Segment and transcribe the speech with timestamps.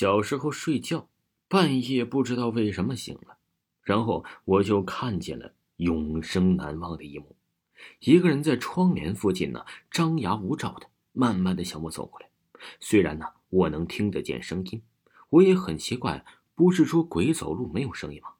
[0.00, 1.10] 小时候睡觉，
[1.46, 3.36] 半夜不知道为什么醒了，
[3.82, 7.36] 然后我就看见了永生难忘的一幕：
[7.98, 12.30] 一个人在窗帘附近呢，张牙舞爪的，慢慢的向我走过来。
[12.80, 14.80] 虽然呢，我能听得见声音，
[15.28, 16.24] 我也很奇怪，
[16.54, 18.30] 不是说鬼走路没有声音吗？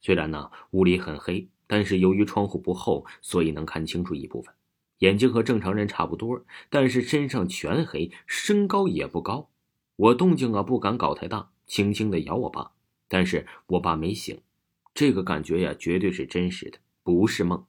[0.00, 4.52] 虽然呢，屋里很黑，但是由于窗户不厚，所以能看清楚一部分。
[4.98, 9.48] 眼睛和正常人差不多，但是身上全黑，身高也不高。
[10.02, 12.72] 我动静啊不敢搞太大，轻轻的摇我爸，
[13.06, 14.40] 但是我爸没醒。
[14.92, 17.64] 这个感觉呀，绝对是真实的，不是梦。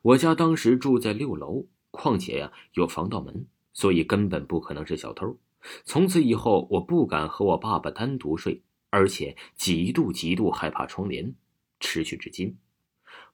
[0.00, 5.36] 我家当时住在六楼，况且呀有防盗门，所以根本不可能是小偷。
[5.84, 11.34] 从此以后，我不敢和我爸爸单独睡，而且极度极度害怕窗帘，
[11.78, 12.56] 持续至今。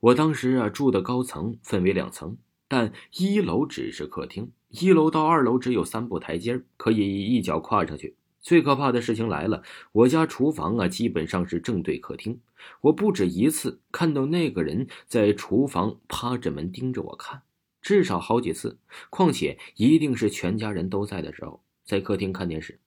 [0.01, 8.17] 我当时啊住的高层分为两层，但一楼只是客厅，一楼到二楼只有三步台阶，可以一脚跨上去。
[8.43, 12.41] 最可怕的事情来了，我家厨房啊，基本上是正对客厅。
[12.81, 17.43] 我不止一次看到那个人在厨房趴着门盯着我看，
[17.81, 18.79] 至少好几次。
[19.11, 22.81] 况且一定是全家人都在的时候，在客厅看电视。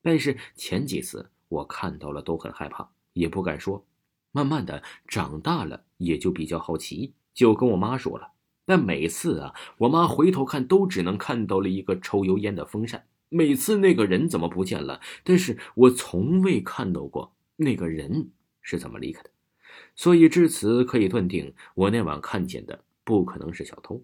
[0.00, 3.84] 但是前几次我看到了都很害怕，也不敢说。
[4.30, 8.30] 慢慢的长大了，也就比较好奇，就跟我妈说了。
[8.64, 13.06] 但每次啊，我妈回头看，都只能看到了一个抽油烟的风扇。
[13.30, 15.00] 每次那个人怎么不见了？
[15.24, 19.30] 但是我从未看到过那个人是怎么离开的，
[19.94, 24.02] 所以至此可以断定，我那晚看见的不可能是小偷，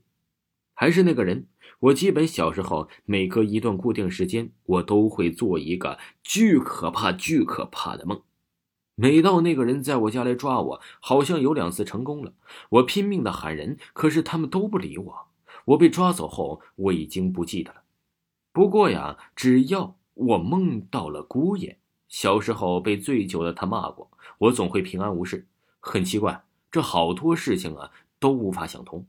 [0.74, 1.48] 还是那个人。
[1.80, 8.22] 我基本小时候每隔一段固定时间，我都会做一个巨可怕、巨可怕的梦。
[8.94, 12.32] 每到那个人在我家来抓我，好像有两次成功了，
[12.70, 15.28] 我拼命的喊人，可是他们都不理我。
[15.66, 17.82] 我被抓走后，我已经不记得了。
[18.56, 21.76] 不过呀，只要我梦到了姑爷，
[22.08, 25.46] 小时候被醉酒的他骂过，我总会平安无事。
[25.78, 29.06] 很奇怪，这好多事情啊都无法想通。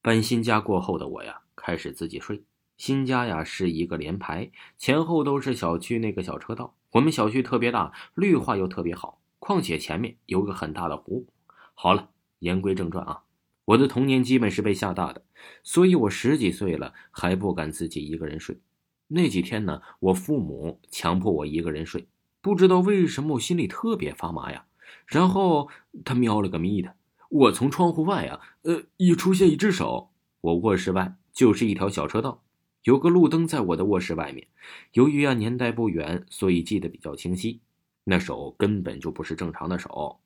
[0.00, 2.44] 搬新家过后的我呀，开始自己睡。
[2.78, 6.74] 新家呀是一个连排，前后都是小区那个小车道。
[6.92, 11.26] 我们小区特别大，绿化又特别好，况且前面有个很大的湖。
[11.74, 12.08] 好了，
[12.38, 13.24] 言归正传啊。
[13.64, 15.24] 我的童年基本是被吓大的，
[15.62, 18.60] 所以我十几岁了还不敢自己一个人睡。
[19.08, 22.08] 那几天呢，我父母强迫我一个人睡，
[22.40, 24.64] 不知道为什么我心里特别发麻呀。
[25.06, 25.68] 然后
[26.04, 26.96] 他瞄了个咪的，
[27.28, 30.10] 我从窗户外啊，呃，一出现一只手。
[30.40, 32.42] 我卧室外就是一条小车道，
[32.82, 34.48] 有个路灯在我的卧室外面。
[34.92, 37.60] 由于啊年代不远，所以记得比较清晰。
[38.04, 40.21] 那手根本就不是正常的手。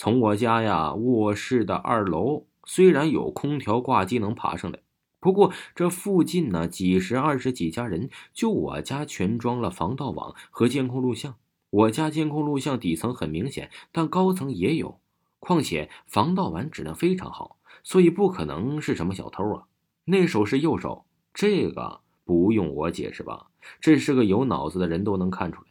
[0.00, 4.78] 从我家呀卧室的二楼，虽然有空调挂机能爬上来，
[5.20, 11.34] 不过这附近呢几十二十几家人，就我家全装了防盗网和监控录像。
[11.68, 14.98] 我家监控录像底层很明显，但高层也有。
[15.38, 19.64] 况且防盗网质量非常好，所以不可能是什么小偷啊。
[20.06, 23.48] 那手是右手，这个不用我解释吧？
[23.82, 25.66] 这是个有脑子的人都能看出来。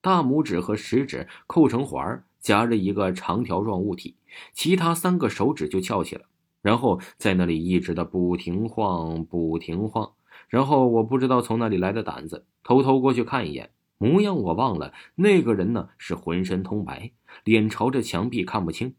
[0.00, 4.16] 大拇指和食指扣成环夹着一个长条状物体，
[4.52, 6.26] 其他三个手指就翘起了，
[6.60, 10.12] 然后在那里一直的不停晃，不停晃。
[10.48, 14.92] 然后我不知道从哪里来的胆子，偷偷过去看一眼，模样我忘了。
[15.14, 17.12] 那个人呢是浑身通白，
[17.44, 18.94] 脸朝着墙壁看不清。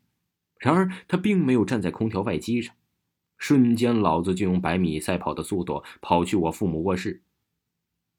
[0.57, 2.73] 然而他并没有站在空调外机上，
[3.37, 7.21] 瞬间老子就用百米赛跑的速度跑去我父母卧室。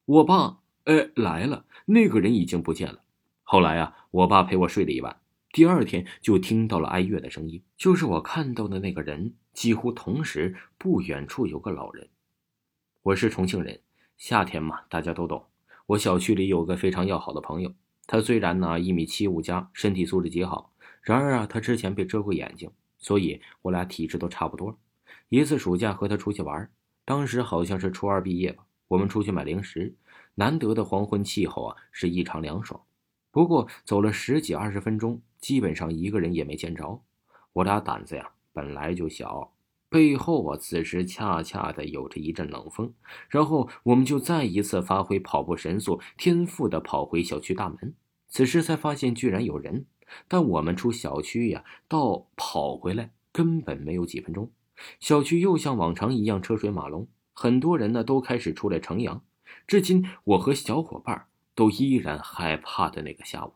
[0.05, 0.61] 我爸。
[0.85, 1.65] 哎，来了！
[1.87, 3.01] 那个人已经不见了。
[3.49, 5.21] 后来啊，我爸陪我睡了一晚，
[5.53, 9.35] 第二天就听到了哀乐的声音，就是我看到的那个人。
[9.53, 12.09] 几乎同时，不远处有个老人。
[13.05, 13.79] 我是重庆人，
[14.19, 15.45] 夏天嘛，大家都懂。
[15.87, 17.73] 我小区里有个非常要好的朋友，
[18.09, 22.69] 他虽然呢一米七五加，身体素质极好，然而啊，他之前被遮过眼睛，
[22.99, 24.77] 所以我俩体质都差不多。
[25.29, 26.69] 一次暑假和他出去玩，
[27.05, 29.95] 当时好像是初二毕业吧，我们出去买零食。
[30.35, 32.79] 难得的黄昏气候啊，是异常凉爽。
[33.37, 37.03] 不过走了十几二十分钟，基本上一个人也没见着。
[37.53, 39.53] 我俩胆子呀本来就小，
[39.91, 42.95] 背后啊此时恰恰的有着一阵冷风。
[43.29, 47.93] 然后我们就再一次发挥跑步神速，天赋的跑回小区大门。
[48.31, 49.85] 此时才发现居然有人，
[50.27, 54.51] 但我们出小区呀到跑回来根本没有几分钟。
[54.99, 59.23] 小区又像往常一样车水马龙，很多人呢都开始出来乘凉。
[59.67, 61.27] 至今，我和小伙伴
[61.57, 63.55] 都依然害怕的那个下午。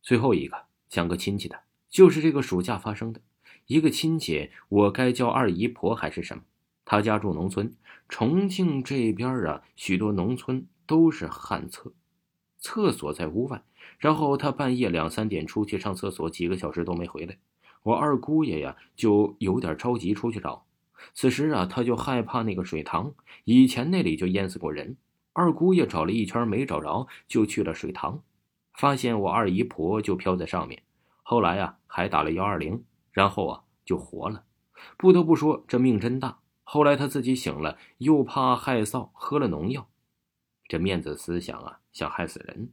[0.00, 3.20] 最后一个讲个亲戚的，就是这个暑假发生的。
[3.66, 6.44] 一个亲戚，我该叫二姨婆还是什么？
[6.84, 7.74] 她家住农村，
[8.08, 11.92] 重庆这边啊，许多农村都是旱厕。
[12.58, 13.62] 厕所在屋外。
[13.98, 17.36] 然后她半夜两三点出去上厕所，几个小时都没回来。
[17.82, 20.66] 我二姑爷呀就有点着急出去找。
[21.14, 24.96] 此时啊，他就害怕那个水塘，以前那里就淹死过人。
[25.32, 28.22] 二姑爷找了一圈没找着，就去了水塘，
[28.74, 30.82] 发现我二姨婆就漂在上面。
[31.22, 34.44] 后来呀，还打了幺二零，然后啊就活了。
[34.96, 36.38] 不得不说，这命真大。
[36.64, 39.88] 后来他自己醒了，又怕害臊，喝了农药。
[40.66, 42.72] 这面子思想啊，想害死人。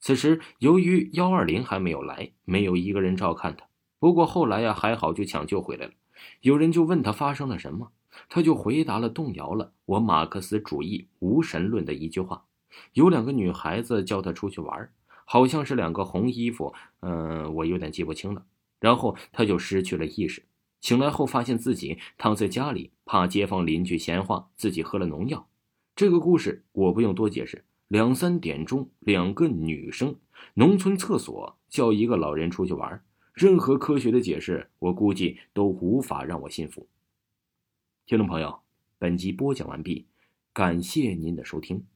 [0.00, 3.66] 此时由于幺二零还没有来，没有一个人照看他。
[3.98, 5.92] 不过后来呀，还好就抢救回来了。
[6.40, 7.92] 有人就问他发生了什么，
[8.28, 12.44] 他就回答了动摇了我马克思主义无神论的一句话：
[12.92, 14.90] 有两个女孩子叫他出去玩，
[15.24, 18.44] 好像是两个红衣服，嗯，我有点记不清了。
[18.80, 20.42] 然后他就失去了意识。
[20.80, 25.46] 醒来后，发现自己躺在家里，怕街坊邻居闲话，自己喝了农药。
[25.94, 27.64] 这个故事我不用多解释。
[27.86, 30.16] 两三点钟，两个女生，
[30.54, 33.02] 农村厕所叫一个老人出去玩，
[33.34, 36.88] 任何科学的解释，我估计都无法让我信服。
[38.12, 38.60] 听众朋友，
[38.98, 40.06] 本集播讲完毕，
[40.52, 41.86] 感谢您的收听。